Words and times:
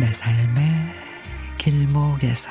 내 0.00 0.12
삶의 0.12 0.94
길목에서 1.58 2.50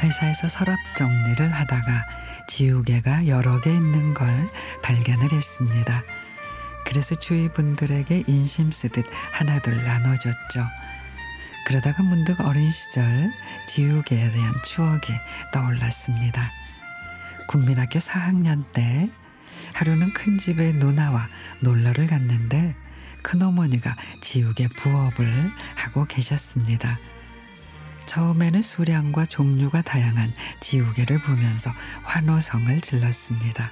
회사에서 0.00 0.48
서랍 0.48 0.78
정리를 0.96 1.52
하다가 1.52 2.06
지우개가 2.46 3.26
여러 3.26 3.60
개 3.60 3.70
있는 3.70 4.14
걸 4.14 4.48
발견을 4.82 5.32
했습니다. 5.32 6.02
그래서 6.88 7.14
주위 7.14 7.50
분들에게 7.50 8.24
인심 8.26 8.70
쓰듯 8.70 9.04
하나둘 9.30 9.84
나눠줬죠. 9.84 10.64
그러다가 11.66 12.02
문득 12.02 12.40
어린 12.40 12.70
시절 12.70 13.30
지우개에 13.66 14.32
대한 14.32 14.54
추억이 14.64 15.02
떠올랐습니다. 15.52 16.50
국민학교 17.46 17.98
4학년 17.98 18.64
때 18.72 19.10
하루는 19.74 20.14
큰 20.14 20.38
집에 20.38 20.72
누나와 20.72 21.28
놀러를 21.60 22.06
갔는데 22.06 22.74
큰어머니가 23.22 23.94
지우개 24.22 24.68
부업을 24.68 25.52
하고 25.76 26.06
계셨습니다. 26.06 26.98
처음에는 28.06 28.62
수량과 28.62 29.26
종류가 29.26 29.82
다양한 29.82 30.32
지우개를 30.60 31.20
보면서 31.20 31.70
환호성을 32.04 32.80
질렀습니다. 32.80 33.70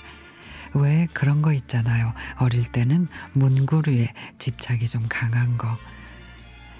왜 0.76 1.08
그런 1.12 1.42
거 1.42 1.52
있잖아요. 1.52 2.12
어릴 2.38 2.70
때는 2.70 3.08
문구류에 3.32 4.12
집착이 4.38 4.86
좀 4.86 5.04
강한 5.08 5.56
거. 5.56 5.76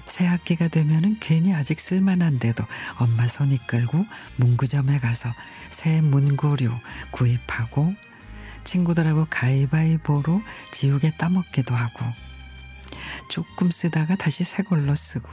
새 0.06 0.24
학기가 0.24 0.68
되면은 0.68 1.18
괜히 1.20 1.52
아직 1.52 1.80
쓸만한데도 1.80 2.64
엄마 2.98 3.26
손 3.26 3.50
이끌고 3.50 4.06
문구점에 4.36 4.98
가서 5.00 5.32
새 5.70 6.00
문구류 6.00 6.72
구입하고 7.10 7.94
친구들하고 8.64 9.26
가위바위보로 9.30 10.42
지우개 10.70 11.16
따먹기도 11.16 11.74
하고 11.74 12.04
조금 13.28 13.70
쓰다가 13.70 14.14
다시 14.16 14.44
새 14.44 14.62
걸로 14.62 14.94
쓰고 14.94 15.28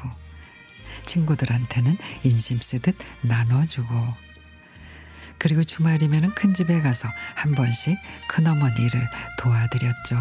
친구들한테는 1.05 1.98
인심 2.23 2.58
쓰듯 2.59 2.95
나눠주고 3.22 4.16
그리고 5.44 5.61
주말이면 5.61 6.36
큰 6.36 6.53
집에 6.53 6.81
가서 6.81 7.09
한 7.36 7.53
번씩 7.53 7.99
큰어머니를 8.30 9.09
도와드렸죠. 9.38 10.17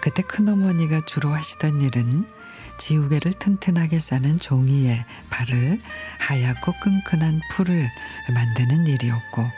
그때 0.00 0.22
큰어머니가 0.22 1.00
주로 1.04 1.34
하시던 1.34 1.80
일은 1.80 2.24
지우개를 2.78 3.32
튼튼하게 3.32 3.98
싸는 3.98 4.38
종이에 4.38 5.04
발을 5.30 5.80
하얗고 6.20 6.74
끈끈한 6.80 7.40
풀을 7.50 7.90
만드는 8.32 8.86
일이었고 8.86 9.50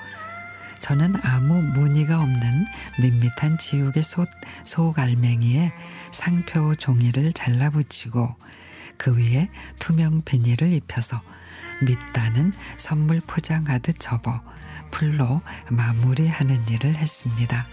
저는 0.80 1.12
아무 1.22 1.60
무늬가 1.60 2.18
없는 2.22 2.66
밋밋한 2.98 3.58
지우개 3.58 4.00
속, 4.00 4.26
속알맹이에 4.62 5.70
상표 6.12 6.74
종이를 6.74 7.34
잘라붙이고 7.34 8.34
그 8.96 9.18
위에 9.18 9.50
투명 9.78 10.22
비닐을 10.22 10.72
입혀서 10.72 11.20
밑단은 11.82 12.52
선물 12.76 13.20
포장하듯 13.26 13.96
접어 13.98 14.42
풀로 14.90 15.42
마무리하는 15.70 16.68
일을 16.68 16.96
했습니다. 16.96 17.66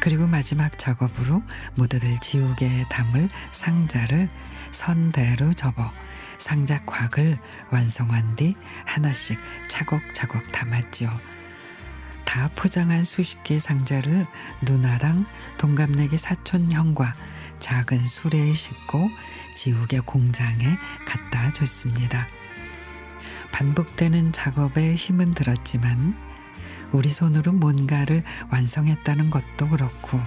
그리고 0.00 0.26
마지막 0.26 0.78
작업으로 0.78 1.42
모두들 1.76 2.18
지우개에 2.20 2.86
담을 2.90 3.28
상자를 3.52 4.28
선대로 4.70 5.52
접어 5.52 5.92
상자 6.38 6.80
곽을 6.84 7.38
완성한 7.70 8.36
뒤 8.36 8.54
하나씩 8.84 9.38
차곡차곡 9.68 10.52
담았죠. 10.52 11.08
다 12.24 12.50
포장한 12.56 13.04
수십 13.04 13.42
개의 13.44 13.60
상자를 13.60 14.26
누나랑 14.62 15.26
동갑내기 15.58 16.18
사촌 16.18 16.72
형과 16.72 17.14
작은 17.60 17.98
수레에 18.02 18.54
싣고 18.54 19.08
지우개 19.54 20.00
공장에 20.00 20.76
갖다 21.06 21.52
줬습니다. 21.52 22.26
반복되는 23.54 24.32
작업에 24.32 24.96
힘은 24.96 25.30
들었지만 25.30 26.18
우리 26.90 27.08
손으로 27.08 27.52
뭔가를 27.52 28.24
완성했다는 28.50 29.30
것도 29.30 29.68
그렇고 29.68 30.20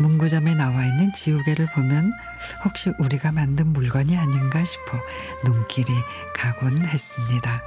문구점에 0.00 0.54
나와 0.54 0.84
있는 0.84 1.14
지우개를 1.14 1.68
보면 1.74 2.12
혹시 2.62 2.92
우리가 2.98 3.32
만든 3.32 3.72
물건이 3.72 4.18
아닌가 4.18 4.62
싶어 4.64 4.98
눈길이 5.46 5.86
가곤 6.34 6.84
했습니다. 6.84 7.62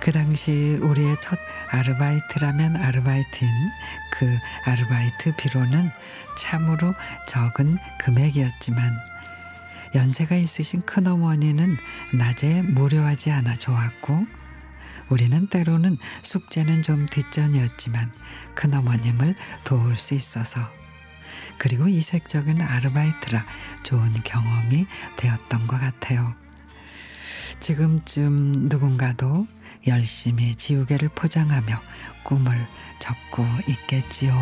그 0.00 0.10
당시 0.10 0.76
우리의 0.82 1.14
첫 1.20 1.38
아르바이트라면 1.68 2.76
아르바이트인 2.76 3.50
그 4.10 4.36
아르바이트 4.64 5.36
비로는 5.36 5.92
참으로 6.36 6.92
적은 7.28 7.78
금액이었지만 8.00 8.98
연세가 9.94 10.36
있으신 10.36 10.82
큰어머니는 10.82 11.76
낮에 12.14 12.62
무료하지 12.62 13.30
않아 13.30 13.54
좋았고 13.54 14.26
우리는 15.08 15.46
때로는 15.46 15.96
숙제는 16.22 16.82
좀 16.82 17.06
뒷전이었지만 17.06 18.12
큰어머님을 18.54 19.34
도울 19.64 19.96
수 19.96 20.14
있어서 20.14 20.60
그리고 21.58 21.88
이색적인 21.88 22.60
아르바이트라 22.60 23.44
좋은 23.82 24.12
경험이 24.22 24.86
되었던 25.16 25.66
것 25.66 25.80
같아요. 25.80 26.34
지금쯤 27.60 28.68
누군가도 28.68 29.46
열심히 29.86 30.54
지우개를 30.54 31.08
포장하며 31.10 31.80
꿈을 32.22 32.66
접고 33.00 33.44
있겠지요. 33.66 34.32